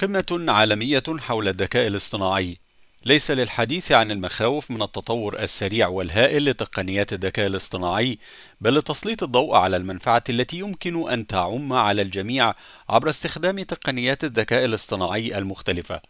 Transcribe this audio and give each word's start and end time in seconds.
قمة 0.00 0.44
عالمية 0.48 1.02
حول 1.18 1.48
الذكاء 1.48 1.86
الاصطناعي. 1.86 2.58
ليس 3.04 3.30
للحديث 3.30 3.92
عن 3.92 4.10
المخاوف 4.10 4.70
من 4.70 4.82
التطور 4.82 5.38
السريع 5.38 5.88
والهائل 5.88 6.44
لتقنيات 6.44 7.12
الذكاء 7.12 7.46
الاصطناعي 7.46 8.18
بل 8.60 8.78
لتسليط 8.78 9.22
الضوء 9.22 9.56
على 9.56 9.76
المنفعة 9.76 10.24
التي 10.28 10.58
يمكن 10.58 11.10
أن 11.10 11.26
تعم 11.26 11.72
على 11.72 12.02
الجميع 12.02 12.54
عبر 12.88 13.08
استخدام 13.08 13.62
تقنيات 13.62 14.24
الذكاء 14.24 14.64
الاصطناعي 14.64 15.38
المختلفة. 15.38 16.00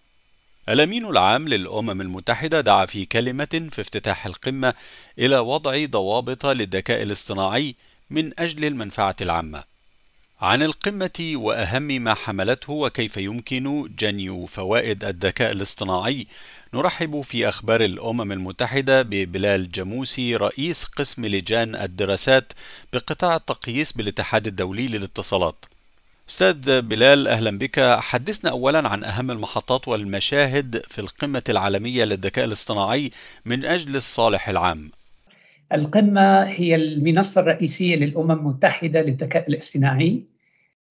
الأمين 0.69 1.07
العام 1.07 1.49
للأمم 1.49 2.01
المتحدة 2.01 2.61
دعا 2.61 2.87
في 2.87 3.05
كلمة 3.05 3.69
في 3.73 3.81
افتتاح 3.81 4.27
القمة 4.27 4.75
إلى 5.19 5.39
وضع 5.39 5.85
ضوابط 5.85 6.47
للذكاء 6.47 7.03
الاصطناعي 7.03 7.75
من 8.11 8.41
أجل 8.41 8.65
المنفعة 8.65 9.17
العامة. 9.21 9.65
عن 10.41 10.63
القمة 10.63 11.33
وأهم 11.35 11.83
ما 11.83 12.15
حملته 12.15 12.73
وكيف 12.73 13.17
يمكن 13.17 13.95
جني 13.99 14.47
فوائد 14.47 15.05
الذكاء 15.05 15.53
الاصطناعي 15.53 16.27
نرحب 16.75 17.21
في 17.21 17.49
أخبار 17.49 17.81
الأمم 17.85 18.33
المتحدة 18.33 19.03
ببلال 19.03 19.73
جاموسي 19.73 20.37
رئيس 20.37 20.85
قسم 20.85 21.27
لجان 21.27 21.75
الدراسات 21.75 22.53
بقطاع 22.93 23.37
التقييس 23.37 23.93
بالاتحاد 23.93 24.47
الدولي 24.47 24.89
للاتصالات. 24.89 25.65
أستاذ 26.29 26.81
بلال 26.83 27.29
أهلا 27.29 27.59
بك. 27.59 27.97
حدثنا 27.99 28.51
أولا 28.51 28.89
عن 28.89 29.05
أهم 29.05 29.31
المحطات 29.31 29.89
والمشاهد 29.89 30.83
في 30.89 31.01
القمة 31.01 31.43
العالمية 31.49 32.05
للذكاء 32.05 32.45
الاصطناعي 32.45 33.11
من 33.45 33.65
أجل 33.65 33.97
الصالح 33.97 34.49
العام. 34.49 34.91
القمة 35.73 36.43
هي 36.43 36.75
المنصة 36.75 37.41
الرئيسية 37.41 37.97
للأمم 37.97 38.31
المتحدة 38.31 39.03
للذكاء 39.03 39.49
الاصطناعي 39.49 40.25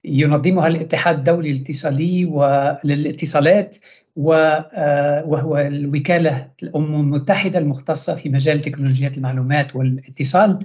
ينظمها 0.05 0.67
الاتحاد 0.67 1.17
الدولي 1.17 1.51
الاتصالي 1.51 2.25
وللاتصالات 2.25 3.77
آه، 4.17 5.25
وهو 5.25 5.57
الوكالة 5.57 6.47
الأمم 6.63 6.95
المتحدة 6.95 7.59
المختصة 7.59 8.15
في 8.15 8.29
مجال 8.29 8.61
تكنولوجيات 8.61 9.17
المعلومات 9.17 9.75
والاتصال. 9.75 10.59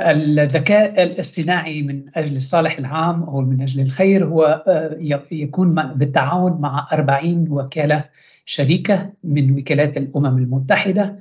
الذكاء 0.00 1.02
الاصطناعي 1.02 1.82
من 1.82 2.04
أجل 2.14 2.36
الصالح 2.36 2.78
العام 2.78 3.22
أو 3.22 3.40
من 3.40 3.62
أجل 3.62 3.82
الخير 3.82 4.24
هو 4.24 4.64
آه، 4.68 4.96
يكون 5.32 5.74
بالتعاون 5.74 6.60
مع 6.60 6.88
40 6.92 7.46
وكالة 7.50 8.04
شريكة 8.44 9.12
من 9.24 9.58
وكالات 9.58 9.96
الأمم 9.96 10.38
المتحدة. 10.38 11.18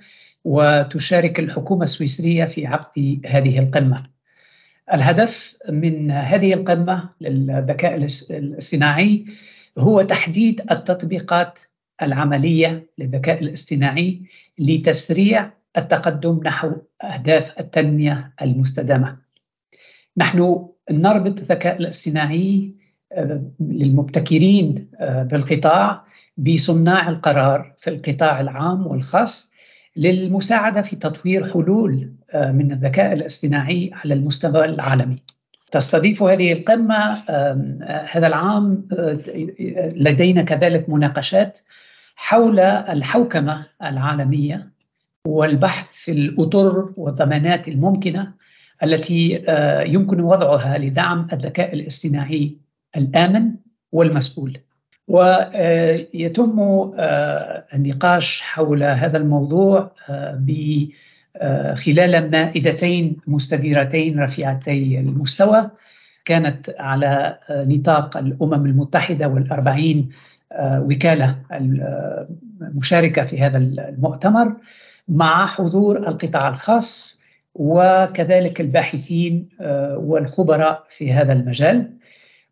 وتشارك 0.48 1.40
الحكومة 1.40 1.84
السويسرية 1.84 2.46
في 2.46 2.66
عقد 2.66 3.22
هذه 3.26 3.60
القمة. 3.60 4.04
الهدف 4.94 5.58
من 5.70 6.12
هذه 6.12 6.54
القمة 6.54 7.10
للذكاء 7.22 7.96
الاصطناعي 8.30 9.26
هو 9.78 10.02
تحديد 10.02 10.62
التطبيقات 10.72 11.60
العملية 12.02 12.90
للذكاء 12.98 13.44
الاصطناعي 13.44 14.22
لتسريع 14.60 15.52
التقدم 15.78 16.40
نحو 16.46 16.72
أهداف 17.04 17.60
التنمية 17.60 18.34
المستدامة. 18.42 19.18
نحن 20.18 20.68
نربط 20.92 21.40
الذكاء 21.40 21.78
الاصطناعي 21.78 22.74
آه، 23.12 23.42
للمبتكرين 23.60 24.88
آه، 25.00 25.24
بالقطاع 25.24 26.04
بصناع 26.38 27.10
القرار 27.10 27.74
في 27.78 27.90
القطاع 27.90 28.42
العام 28.42 28.88
والخاص 28.88 29.47
للمساعدة 29.98 30.82
في 30.82 30.96
تطوير 30.96 31.48
حلول 31.54 32.12
آه، 32.32 32.52
من 32.52 32.72
الذكاء 32.72 33.14
الاصطناعي 33.14 33.92
على 33.94 34.14
المستوى 34.14 34.66
العالمي. 34.66 35.18
تستضيف 35.72 36.24
هذه 36.24 36.54
القمة 36.54 37.14
هذا 38.10 38.28
العام 38.28 38.88
لدينا 39.96 40.42
كذلك 40.42 40.90
مناقشات 40.90 41.60
حول 42.16 42.60
الحوكمة 42.60 43.66
العالمية 43.84 44.72
والبحث 45.28 45.94
في 45.94 46.12
الأطر 46.12 46.94
والضمانات 46.98 47.68
الممكنة 47.68 48.34
التي 48.84 49.44
آه، 49.50 49.82
يمكن 49.82 50.22
وضعها 50.22 50.78
لدعم 50.78 51.28
الذكاء 51.34 51.74
الاصطناعي 51.74 52.58
الآمن 52.98 53.52
والمسؤول. 53.92 54.58
ويتم 55.08 56.60
آه، 56.98 57.66
النقاش 57.74 58.42
حول 58.42 58.84
هذا 58.84 59.18
الموضوع 59.18 59.92
آه، 60.10 61.74
خلال 61.74 62.32
مائدتين 62.32 63.18
مستديرتين 63.28 64.20
رفيعتي 64.20 65.00
المستوى. 65.00 65.70
كانت 66.26 66.76
على 66.80 67.38
نطاق 67.50 68.18
الأمم 68.18 68.66
المتحدة 68.66 69.28
والأربعين 69.28 70.10
وكالة 70.62 71.36
المشاركة 72.62 73.24
في 73.24 73.42
هذا 73.42 73.58
المؤتمر 73.58 74.56
مع 75.08 75.46
حضور 75.46 75.98
القطاع 75.98 76.50
الخاص 76.50 77.18
وكذلك 77.56 78.62
الباحثين 78.62 79.50
آه، 79.62 79.98
والخبراء 79.98 80.84
في 80.90 81.14
هذا 81.14 81.34
المجال. 81.34 81.97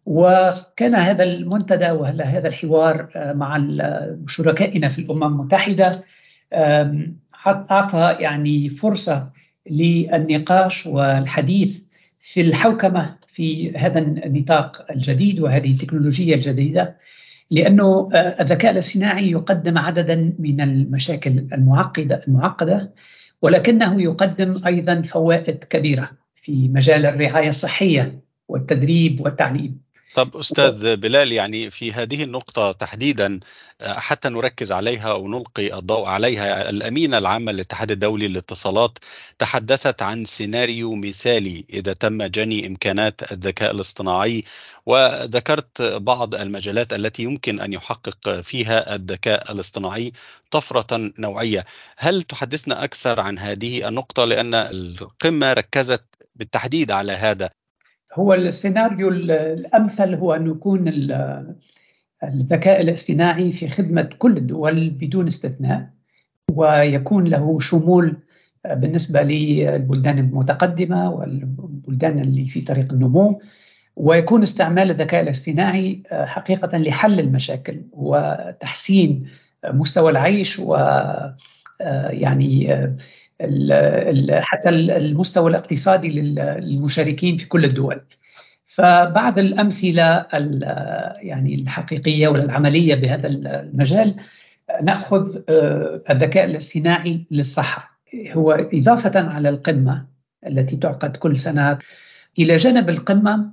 وكان 0.06 0.96
هذا 0.96 1.24
المنتدى 1.24 1.92
وهذا 1.92 2.48
الحوار 2.48 3.10
آه، 3.16 3.34
مع 3.34 3.68
شركائنا 4.28 4.88
في 4.88 5.00
الأمم 5.00 5.24
المتحدة 5.24 6.04
أعطى 7.48 8.18
يعني 8.20 8.70
فرصة 8.70 9.32
للنقاش 9.70 10.88
والحديث 10.88 11.84
في 12.20 12.42
الحوكمة 12.42 13.16
في 13.28 13.78
هذا 13.78 14.00
النطاق 14.00 14.92
الجديد 14.92 15.40
وهذه 15.40 15.72
التكنولوجيا 15.72 16.36
الجديدة 16.36 16.98
لأنه 17.52 18.10
آه، 18.14 18.42
الذكاء 18.42 18.72
الاصطناعي 18.72 19.32
يقدم 19.32 19.78
عددا 19.78 20.36
من 20.40 20.62
المشاكل 20.62 21.48
المعقده 21.54 22.24
المعقدة 22.28 22.94
ولكنه 23.42 24.02
يقدم 24.02 24.62
أيضا 24.66 25.02
فوائد 25.02 25.64
كبيرة 25.64 26.12
في 26.36 26.68
مجال 26.68 27.06
الرعاية 27.06 27.50
الصحية 27.50 28.22
والتدريب 28.48 29.22
والتعليم. 29.22 29.85
طب 30.16 30.38
أستاذ 30.38 30.96
بلال 30.96 31.32
يعني 31.32 31.70
في 31.70 31.94
هذه 31.94 32.24
النقطة 32.24 32.72
تحديدا 32.72 33.40
حتى 33.82 34.30
نركز 34.30 34.72
عليها 34.72 35.14
ونلقي 35.14 35.78
الضوء 35.80 36.06
عليها 36.06 36.70
الامينه 36.70 37.18
العامه 37.18 37.52
للاتحاد 37.52 37.92
الدولي 37.92 38.28
للاتصالات 38.28 38.98
تحدثت 39.40 40.02
عن 40.02 40.26
سيناريو 40.26 40.96
مثالي 40.96 41.66
إذا 41.74 41.94
تم 41.94 42.24
جني 42.24 42.68
إمكانات 42.68 43.32
الذكاء 43.32 43.72
الاصطناعي 43.72 44.44
وذكرت 44.86 45.82
بعض 45.82 46.36
المجالات 46.36 46.94
التي 46.94 47.24
يمكن 47.24 47.60
أن 47.60 47.74
يحقق 47.74 48.42
فيها 48.42 48.96
الذكاء 48.96 49.52
الاصطناعي 49.52 50.12
طفرة 50.52 51.12
نوعية. 51.20 51.66
هل 51.98 52.24
تحدثنا 52.24 52.84
أكثر 52.84 53.20
عن 53.20 53.40
هذه 53.40 53.88
النقطة؟ 53.88 54.26
لأن 54.26 54.54
القمة 54.56 55.54
ركزت 55.54 56.04
بالتحديد 56.36 56.92
على 56.92 57.14
هذا. 57.14 57.50
هو 58.16 58.34
السيناريو 58.34 59.10
الأمثل 59.10 60.16
هو 60.16 60.34
أن 60.34 60.48
يكون 60.48 60.88
الذكاء 62.24 62.82
الاصطناعي 62.82 63.52
في 63.52 63.70
خدمة 63.70 64.10
كل 64.20 64.38
الدول 64.38 64.90
بدون 64.90 65.28
استثناء 65.28 65.90
ويكون 66.52 67.28
له 67.28 67.60
شمول 67.60 68.18
بالنسبة 68.66 69.22
للبلدان 69.22 70.20
المتقدمة 70.20 71.12
والبلدان 71.12 72.20
اللي 72.20 72.48
في 72.48 72.62
طريق 72.62 72.94
النمو 72.94 73.42
ويكون 73.96 74.42
استعمال 74.42 74.92
الذكاء 74.92 75.22
الاصطناعي 75.22 76.04
حقيقة 76.12 76.78
لحل 76.78 77.20
المشاكل 77.20 77.82
وتحسين 77.92 79.28
مستوى 79.66 80.12
العيش 80.12 80.60
و 80.60 80.76
يعني 82.10 82.78
حتى 84.42 84.70
المستوى 84.70 85.50
الاقتصادي 85.50 86.08
للمشاركين 86.08 87.38
في 87.38 87.46
كل 87.46 87.66
الدول. 87.66 88.02
فبعض 88.66 89.40
الأمثلة 89.40 90.26
يعني 91.22 91.56
الحقيقية 91.56 92.28
والعملية 92.28 92.96
بهذا 92.96 93.28
المجال 93.28 94.16
نأخذ 94.84 95.42
آه، 95.50 96.02
الذكاء 96.10 96.46
الاصطناعي 96.46 97.26
للصحة. 97.32 98.00
هو 98.16 98.52
إضافة 98.74 99.30
على 99.30 99.50
القمة 99.50 100.06
التي 100.48 100.76
تعقد 100.78 101.18
كل 101.18 101.38
سنة. 101.38 101.80
إلى 102.40 102.56
جانب 102.56 102.90
القمة 102.90 103.52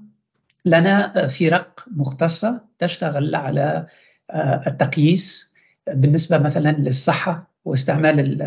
لنا 0.65 1.27
فرق 1.27 1.87
مختصة 1.97 2.61
تشتغل 2.79 3.35
على 3.35 3.87
آه، 4.31 4.63
التقييس 4.67 5.53
بالنسبة 5.87 6.39
مثلا 6.39 6.73
للصحة. 6.73 7.52
واستعمال 7.65 8.43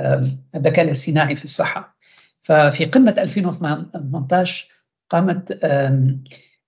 الذكاء 0.55 0.85
الاصطناعي 0.85 1.35
في 1.35 1.43
الصحة 1.43 1.97
ففي 2.43 2.85
قمة 2.85 3.15
2018 3.17 4.67
قامت 5.09 5.59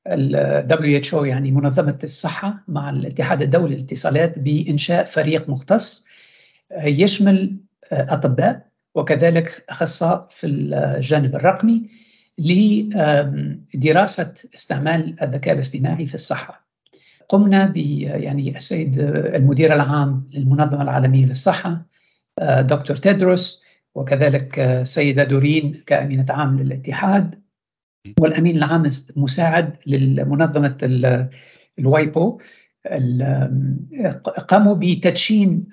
ال 0.08 0.68
WHO 1.12 1.14
يعني 1.14 1.52
منظمة 1.52 2.00
الصحة 2.04 2.64
مع 2.68 2.90
الاتحاد 2.90 3.42
الدولي 3.42 3.76
للاتصالات 3.76 4.40
بإنشاء 4.40 5.04
فريق 5.06 5.50
مختص 5.50 6.06
يشمل 6.84 7.58
أطباء 7.92 8.68
وكذلك 8.96 9.66
اخصاء 9.70 10.28
في 10.30 10.48
الجانب 10.48 11.36
الرقمي 11.36 11.90
لدراسه 13.74 14.34
استعمال 14.56 15.16
الذكاء 15.24 15.54
الاصطناعي 15.54 16.06
في 16.06 16.16
الصحة. 16.16 16.68
قمنا 17.30 17.66
ب 17.66 17.78
يعني 17.78 18.58
السيد 18.58 19.00
المدير 19.10 19.74
العام 19.74 20.28
للمنظمة 20.34 20.82
العالمية 20.82 21.26
للصحة 21.26 21.86
دكتور 22.42 22.98
تيدروس 22.98 23.64
وكذلك 23.96 24.60
السيدة 24.60 25.24
دورين 25.24 25.84
كأمينة 25.86 26.26
عام 26.30 26.60
للاتحاد 26.60 27.36
والأمين 28.20 28.58
العام 28.58 28.90
المساعد 29.18 29.76
لمنظمه 29.88 30.78
الوايبو. 31.80 32.40
قاموا 34.48 34.76
بتدشين 34.76 35.66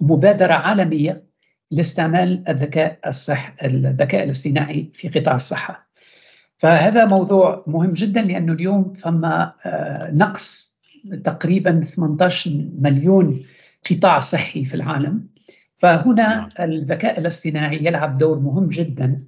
مبادرة 0.00 0.54
عالمية 0.54 1.22
لاستعمال 1.70 2.48
الذكاء 2.48 2.98
الصح 3.06 3.54
الذكاء 3.64 4.24
الاصطناعي 4.24 4.90
في 4.94 5.08
قطاع 5.08 5.34
الصحة. 5.34 5.88
فهذا 6.58 7.04
موضوع 7.04 7.64
مهم 7.66 7.92
جدا 7.92 8.22
لأنه 8.22 8.52
اليوم 8.52 8.92
فما 8.94 9.52
نقص 10.12 10.78
تقريبا 11.24 11.80
18 11.80 12.50
مليون 12.78 13.42
قطاع 13.90 14.20
صحي 14.20 14.64
في 14.64 14.74
العالم. 14.74 15.28
فهنا 15.78 16.48
الذكاء 16.60 17.20
الاصطناعي 17.20 17.76
يلعب 17.84 18.18
دور 18.18 18.38
مهم 18.38 18.68
جدا 18.68 19.22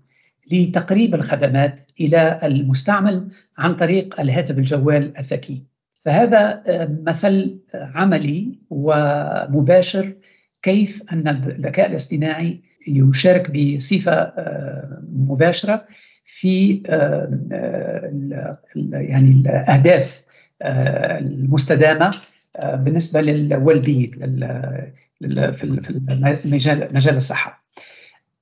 لتقريب 0.53 1.15
الخدمات 1.15 1.83
إلى 2.01 2.41
المستعمل 2.43 3.29
عن 3.59 3.75
طريق 3.77 4.21
الهاتف 4.21 4.59
الجوال 4.59 5.19
الذكي. 5.19 5.63
فهذا 6.01 6.63
مثل 7.03 7.61
عملي 7.75 8.59
ومباشر 8.71 10.13
كيف 10.63 11.03
أن 11.13 11.29
الذكاء 11.29 11.91
الاصطناعي 11.91 12.61
يشارك 12.89 13.51
بصفة 13.51 14.33
مباشرة 15.13 15.87
في 16.25 16.83
يعني 18.93 19.31
الأهداف 19.31 20.25
المستدامة 20.63 22.11
بالنسبة 22.65 23.21
للويل 23.21 23.79
بينج 23.79 24.15
في 25.29 26.41
مجال 26.45 26.89
مجال 26.95 27.17
الصحة. 27.17 27.65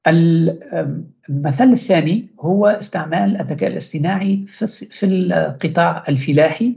المثل 0.07 1.65
الثاني 1.73 2.29
هو 2.41 2.67
استعمال 2.67 3.41
الذكاء 3.41 3.71
الاصطناعي 3.71 4.45
في 4.91 5.07
القطاع 5.07 6.05
الفلاحي. 6.09 6.77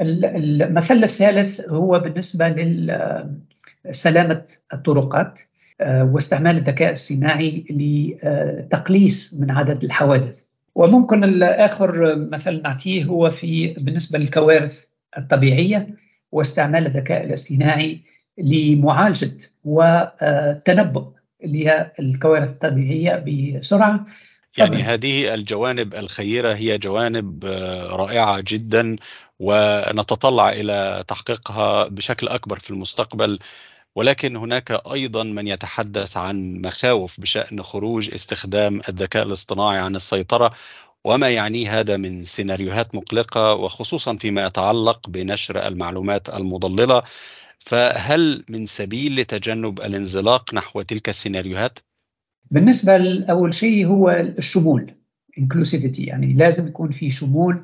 المثل 0.00 1.04
الثالث 1.04 1.60
هو 1.68 1.98
بالنسبة 1.98 2.48
لسلامه 3.84 4.44
الطرقات 4.72 5.40
واستعمال 5.86 6.56
الذكاء 6.56 6.88
الاصطناعي 6.88 7.64
لتقليص 7.70 9.34
من 9.34 9.50
عدد 9.50 9.84
الحوادث 9.84 10.42
وممكن 10.74 11.42
اخر 11.42 12.16
مثل 12.16 12.62
نعطيه 12.62 13.04
هو 13.04 13.30
في 13.30 13.74
بالنسبة 13.78 14.18
للكوارث 14.18 14.86
الطبيعية 15.18 15.88
واستعمال 16.32 16.86
الذكاء 16.86 17.24
الاصطناعي 17.24 18.00
لمعالجة 18.38 19.36
والتنبؤ 19.64 21.04
للكوارث 21.44 22.50
الطبيعية 22.50 23.24
بسرعة. 23.26 24.06
يعني 24.58 24.76
هذه 24.76 25.34
الجوانب 25.34 25.94
الخيرة 25.94 26.54
هي 26.54 26.78
جوانب 26.78 27.44
رائعة 27.90 28.40
جدا 28.46 28.96
ونتطلع 29.40 30.50
إلى 30.50 31.04
تحقيقها 31.08 31.88
بشكل 31.88 32.28
أكبر 32.28 32.58
في 32.58 32.70
المستقبل. 32.70 33.38
ولكن 33.94 34.36
هناك 34.36 34.70
أيضا 34.92 35.22
من 35.22 35.48
يتحدث 35.48 36.16
عن 36.16 36.62
مخاوف 36.64 37.20
بشأن 37.20 37.62
خروج 37.62 38.14
استخدام 38.14 38.80
الذكاء 38.88 39.26
الاصطناعي 39.26 39.78
عن 39.78 39.96
السيطرة 39.96 40.50
وما 41.04 41.28
يعنيه 41.28 41.80
هذا 41.80 41.96
من 41.96 42.24
سيناريوهات 42.24 42.94
مقلقة 42.94 43.54
وخصوصا 43.54 44.16
فيما 44.16 44.46
يتعلق 44.46 45.08
بنشر 45.08 45.66
المعلومات 45.66 46.28
المضللة. 46.28 47.02
فهل 47.64 48.44
من 48.50 48.66
سبيل 48.66 49.16
لتجنب 49.16 49.80
الانزلاق 49.80 50.54
نحو 50.54 50.82
تلك 50.82 51.08
السيناريوهات؟ 51.08 51.78
بالنسبة 52.50 52.96
لأول 52.96 53.54
شيء 53.54 53.86
هو 53.86 54.10
الشمول 54.10 54.94
inclusivity 55.40 55.98
يعني 55.98 56.32
لازم 56.32 56.68
يكون 56.68 56.90
في 56.90 57.10
شمول 57.10 57.62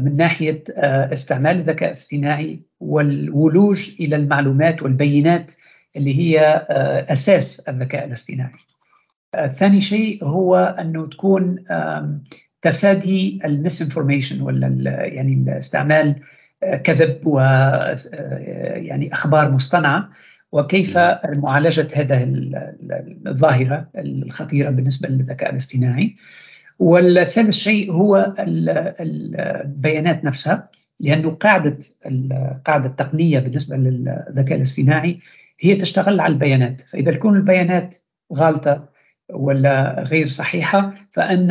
من 0.00 0.16
ناحية 0.16 0.64
استعمال 1.12 1.56
الذكاء 1.56 1.88
الاصطناعي 1.88 2.60
والولوج 2.80 3.90
إلى 4.00 4.16
المعلومات 4.16 4.82
والبيانات 4.82 5.52
اللي 5.96 6.18
هي 6.18 6.66
أساس 7.08 7.60
الذكاء 7.60 8.04
الاصطناعي. 8.04 8.56
ثاني 9.48 9.80
شيء 9.80 10.24
هو 10.24 10.76
أنه 10.80 11.06
تكون 11.06 11.64
تفادي 12.62 13.40
المس 13.44 13.82
انفورميشن 13.82 14.40
ولا 14.40 14.66
يعني 15.04 15.58
استعمال 15.58 16.20
كذب 16.84 17.26
و 17.26 17.40
يعني 18.76 19.12
أخبار 19.12 19.50
مصطنعة. 19.50 20.08
وكيف 20.52 20.98
معالجة 21.24 21.88
هذه 21.94 22.28
الظاهرة 23.26 23.88
الخطيرة 23.96 24.70
بالنسبة 24.70 25.08
للذكاء 25.08 25.50
الاصطناعي. 25.52 26.14
والثالث 26.78 27.54
شيء 27.54 27.92
هو 27.92 28.34
البيانات 29.00 30.24
نفسها 30.24 30.68
لأنه 31.00 31.30
قاعدة 31.30 31.78
القاعده 32.06 32.86
التقنية 32.86 33.38
بالنسبة 33.38 33.76
للذكاء 33.76 34.56
الاصطناعي 34.56 35.20
هي 35.60 35.76
تشتغل 35.76 36.20
على 36.20 36.32
البيانات. 36.32 36.80
فإذا 36.80 37.12
تكون 37.12 37.36
البيانات 37.36 37.96
غالطة 38.34 38.88
ولا 39.30 40.04
غير 40.08 40.28
صحيحة 40.28 40.92
فأن 41.12 41.50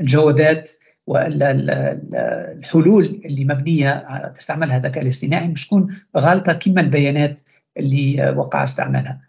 الجوابات 0.00 0.70
والحلول 1.10 3.04
اللي 3.24 3.44
مبنية 3.44 4.04
تستعملها 4.34 4.76
الذكاء 4.76 5.02
الاصطناعي 5.02 5.48
مش 5.48 5.66
تكون 5.66 5.96
غالطة 6.16 6.52
كما 6.52 6.80
البيانات 6.80 7.40
اللي 7.76 8.34
وقع 8.36 8.62
استعمالها. 8.62 9.20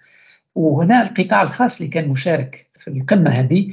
وهنا 0.56 1.02
القطاع 1.02 1.42
الخاص 1.42 1.82
اللي 1.82 1.92
كان 1.92 2.10
مشارك 2.10 2.70
في 2.76 2.88
القمة 2.88 3.30
هذه 3.30 3.72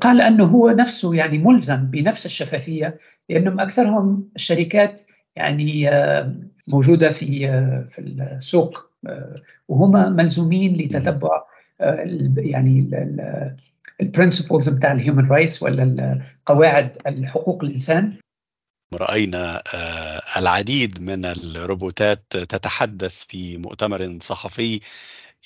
قال 0.00 0.20
أنه 0.20 0.44
هو 0.44 0.70
نفسه 0.70 1.14
يعني 1.14 1.38
ملزم 1.38 1.86
بنفس 1.86 2.26
الشفافية 2.26 2.98
لأنهم 3.28 3.60
أكثرهم 3.60 4.28
الشركات 4.36 5.02
يعني 5.36 5.90
موجودة 6.68 7.10
في 7.10 7.46
في 7.88 7.98
السوق 7.98 8.90
وهم 9.68 10.16
ملزومين 10.16 10.76
لتتبع 10.76 11.42
يعني 12.36 12.90
ال 14.00 14.06
principles 14.06 14.68
بتاع 14.68 14.92
ال 14.92 14.98
human 14.98 15.26
rights 15.26 15.62
ولا 15.62 16.20
قواعد 16.46 16.98
الحقوق 17.06 17.64
الإنسان؟ 17.64 18.18
رأينا 18.94 19.62
العديد 20.36 21.02
من 21.02 21.24
الروبوتات 21.24 22.24
تتحدث 22.30 23.24
في 23.24 23.56
مؤتمر 23.56 24.18
صحفي 24.20 24.80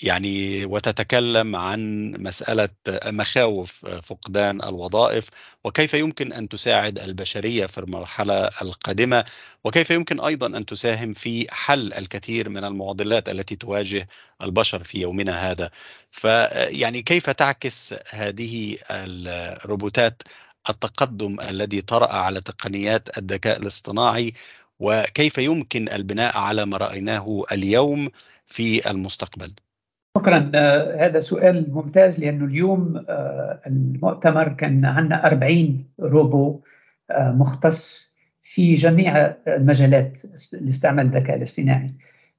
يعني 0.02 0.64
وتتكلم 0.64 1.56
عن 1.56 2.10
مسألة 2.18 2.68
مخاوف 3.06 3.86
فقدان 3.86 4.62
الوظائف 4.62 5.28
وكيف 5.64 5.94
يمكن 5.94 6.32
أن 6.32 6.48
تساعد 6.48 6.98
البشرية 6.98 7.66
في 7.66 7.78
المرحلة 7.78 8.50
القادمة 8.62 9.24
وكيف 9.64 9.90
يمكن 9.90 10.20
أيضا 10.20 10.46
أن 10.46 10.66
تساهم 10.66 11.12
في 11.12 11.46
حل 11.50 11.92
الكثير 11.92 12.48
من 12.48 12.64
المعضلات 12.64 13.28
التي 13.28 13.56
تواجه 13.56 14.06
البشر 14.42 14.82
في 14.82 15.00
يومنا 15.00 15.50
هذا. 15.50 15.70
فيعني 16.10 17.02
كيف 17.02 17.30
تعكس 17.30 17.94
هذه 18.10 18.76
الروبوتات 18.90 20.22
التقدم 20.70 21.40
الذي 21.40 21.80
طرأ 21.82 22.12
على 22.12 22.40
تقنيات 22.40 23.18
الذكاء 23.18 23.58
الاصطناعي 23.58 24.32
وكيف 24.78 25.38
يمكن 25.38 25.88
البناء 25.88 26.36
على 26.38 26.66
ما 26.66 26.76
رأيناه 26.76 27.44
اليوم 27.52 28.10
في 28.46 28.90
المستقبل؟ 28.90 29.54
شكرا. 30.18 30.50
هذا 31.06 31.20
سؤال 31.20 31.74
ممتاز 31.74 32.20
لأنه 32.20 32.44
اليوم 32.44 33.04
المؤتمر 33.66 34.48
كان 34.48 34.84
عندنا 34.84 35.26
40 35.26 35.84
روبو 36.00 36.60
مختص 37.10 38.10
في 38.42 38.74
جميع 38.74 39.34
المجالات 39.48 40.18
لاستعمال 40.60 41.06
الذكاء 41.06 41.36
الاصطناعي. 41.36 41.86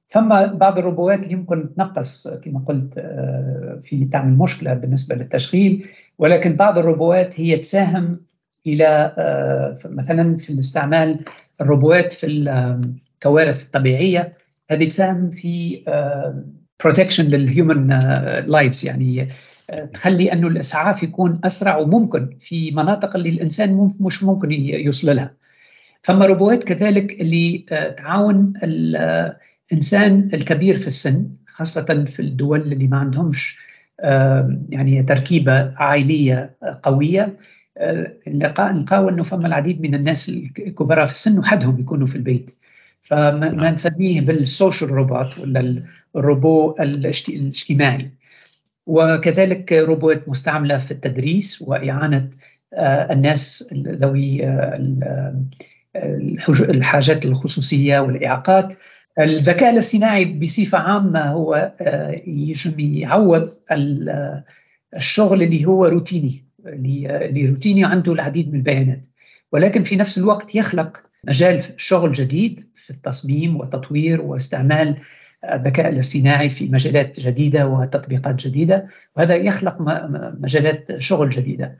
ثم 0.08 0.28
بعض 0.46 0.78
الروبوات 0.78 1.30
يمكن 1.30 1.74
تنقص 1.74 2.28
كما 2.28 2.64
قلت 2.66 2.98
في 3.82 4.08
تعمل 4.12 4.38
مشكلة 4.38 4.74
بالنسبة 4.74 5.14
للتشغيل. 5.14 5.86
ولكن 6.18 6.56
بعض 6.56 6.78
الروبوات 6.78 7.40
هي 7.40 7.56
تساهم 7.56 8.20
إلى 8.66 9.14
مثلا 9.84 10.36
في 10.36 10.50
الاستعمال 10.50 11.24
الروبوات 11.60 12.12
في 12.12 12.26
الكوارث 12.26 13.64
الطبيعية. 13.64 14.32
هذه 14.70 14.88
تساهم 14.88 15.30
في 15.30 15.82
protection 16.84 17.24
لل 17.24 17.42
human 17.42 17.88
lives 18.46 18.86
يعني 18.86 19.26
تخلي 19.94 20.32
انه 20.32 20.48
الإسعاف 20.48 21.02
يكون 21.02 21.40
أسرع 21.44 21.76
وممكن 21.76 22.30
في 22.40 22.70
مناطق 22.70 23.16
اللي 23.16 23.28
الإنسان 23.28 23.92
مش 24.00 24.22
ممكن 24.22 24.52
يوصل 24.52 25.16
لها. 25.16 25.30
ثم 26.02 26.22
روبوات 26.22 26.64
كذلك 26.64 27.20
اللي 27.20 27.64
تعاون 27.98 28.52
الانسان 28.62 30.30
الكبير 30.34 30.78
في 30.78 30.86
السن 30.86 31.28
خاصة 31.46 32.04
في 32.04 32.20
الدول 32.20 32.60
اللي 32.72 32.86
ما 32.86 32.96
عندهمش 32.98 33.58
يعني 34.68 35.02
تركيبة 35.02 35.74
عائلية 35.76 36.54
قوية 36.82 37.36
نلقاو 38.28 39.08
أنه 39.08 39.22
فما 39.22 39.46
العديد 39.46 39.80
من 39.82 39.94
الناس 39.94 40.28
الكبراء 40.28 41.04
في 41.04 41.12
السن 41.12 41.38
وحدهم 41.38 41.80
يكونوا 41.80 42.06
في 42.06 42.16
البيت. 42.16 42.50
فما 43.02 43.48
نعم. 43.48 43.64
نسميه 43.64 44.20
بالسوشيال 44.20 44.90
روبوت 44.90 45.38
ولا 45.38 45.82
الروبو 46.16 46.74
الاجتماعي. 46.80 48.10
وكذلك 48.86 49.72
روبوت 49.72 50.28
مستعملة 50.28 50.78
في 50.78 50.90
التدريس 50.90 51.62
وإعانة 51.62 52.30
آه، 52.74 53.12
الناس 53.12 53.74
ذوي 53.74 54.46
آه، 54.46 55.34
الحاجات 56.60 57.24
الخصوصية 57.24 57.98
والإعاقات. 57.98 58.74
الذكاء 59.18 59.70
الاصطناعي 59.70 60.24
بصفة 60.24 60.78
عامة 60.78 61.20
هو 61.20 61.74
آه، 61.80 62.22
يجب 62.26 62.80
يعوض 62.80 63.50
الشغل 64.96 65.42
اللي 65.42 65.64
هو 65.64 65.86
روتيني 65.86 66.44
اللي 66.66 67.46
روتيني 67.46 67.84
عنده 67.84 68.12
العديد 68.12 68.52
من 68.52 68.58
البيانات. 68.58 69.06
ولكن 69.52 69.82
في 69.82 69.96
نفس 69.96 70.18
الوقت 70.18 70.54
يخلق 70.54 71.11
مجال 71.24 71.62
شغل 71.76 72.12
جديد 72.12 72.68
في 72.74 72.90
التصميم 72.90 73.56
والتطوير 73.56 74.20
واستعمال 74.20 74.96
الذكاء 75.44 75.88
الاصطناعي 75.88 76.48
في 76.48 76.68
مجالات 76.68 77.20
جديدة 77.20 77.66
وتطبيقات 77.66 78.34
جديدة 78.34 78.86
وهذا 79.16 79.36
يخلق 79.36 79.76
مجالات 80.40 80.98
شغل 80.98 81.28
جديدة. 81.30 81.78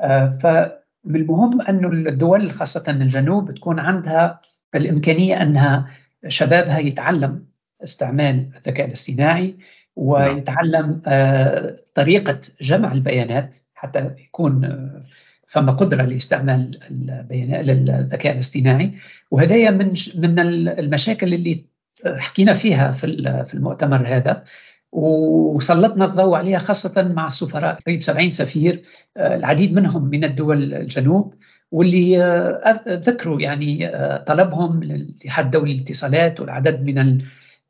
آه، 0.00 0.38
فمن 0.42 1.16
المهم 1.16 1.60
أن 1.62 2.06
الدول 2.08 2.50
خاصة 2.50 2.90
الجنوب 2.90 3.54
تكون 3.54 3.78
عندها 3.78 4.40
الإمكانية 4.74 5.42
أنها 5.42 5.86
شبابها 6.28 6.78
يتعلم 6.78 7.46
استعمال 7.84 8.50
الذكاء 8.56 8.86
الاصطناعي 8.86 9.56
ويتعلم 9.96 11.02
آه، 11.06 11.76
طريقة 11.94 12.40
جمع 12.60 12.92
البيانات 12.92 13.56
حتى 13.74 14.10
يكون 14.18 14.64
آه، 14.64 15.02
فما 15.46 15.72
قدرة 15.72 16.02
لاستعمال 16.02 16.78
البيانات 16.90 17.64
للذكاء 17.64 18.34
الاصطناعي. 18.34 18.92
وهذا 19.30 19.70
من 19.70 19.94
من 20.14 20.38
المشاكل 20.78 21.34
اللي 21.34 21.64
حكينا 22.06 22.52
فيها 22.52 22.92
في 22.92 23.54
المؤتمر 23.54 24.08
هذا. 24.08 24.44
وسلطنا 24.92 26.04
الضوء 26.04 26.36
عليها 26.36 26.58
خاصة 26.58 27.02
مع 27.02 27.26
السفراء 27.26 27.80
قريب 27.86 28.02
70 28.02 28.30
سفير 28.30 28.82
آه، 29.16 29.36
العديد 29.36 29.72
منهم 29.72 30.04
من 30.04 30.24
الدول 30.24 30.74
الجنوب. 30.74 31.34
واللي 31.70 32.22
آه، 32.22 32.84
ذكروا 32.88 33.40
يعني 33.40 33.88
آه، 33.88 34.24
طلبهم 34.24 34.84
للاتحاد 34.84 35.44
الدولي 35.44 35.74
للاتصالات 35.74 36.40
والعدد 36.40 36.82
من 36.84 37.20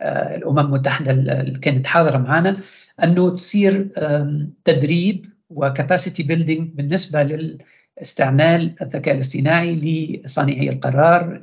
الأمم 0.03 0.59
المتحدة 0.59 1.11
اللي 1.11 1.59
كانت 1.59 1.87
حاضرة 1.87 2.19
معنا 2.19 2.57
أنه 3.03 3.37
تصير 3.37 3.89
تدريب 4.65 5.27
وكاباسيتي 5.51 6.23
بيلدينج 6.23 6.71
بالنسبة 6.75 7.23
لاستعمال 7.99 8.75
الذكاء 8.83 9.15
الاصطناعي 9.15 9.75
لصانعي 10.25 10.69
القرار 10.69 11.41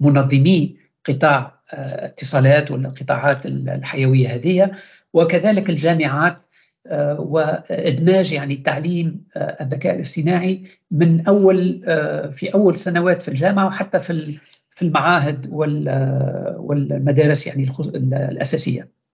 لمنظمي 0.00 0.76
قطاع 1.04 1.54
اتصالات 1.72 2.70
والقطاعات 2.70 3.46
الحيوية 3.46 4.34
هذه 4.34 4.70
وكذلك 5.12 5.70
الجامعات 5.70 6.44
آه، 6.86 7.20
وإدماج 7.20 8.32
يعني 8.32 8.56
تعليم 8.56 9.24
آه، 9.36 9.56
الذكاء 9.60 9.96
الاصطناعي 9.96 10.64
من 10.90 11.26
أول 11.26 11.80
آه، 11.88 12.30
في 12.30 12.54
أول 12.54 12.76
سنوات 12.76 13.22
في 13.22 13.28
الجامعة 13.28 13.66
وحتى 13.66 14.00
في 14.00 14.38
في 14.70 14.82
المعاهد 14.82 15.48
والمدارس 16.58 17.46
يعني 17.46 17.68
الأساسية. 18.14 18.88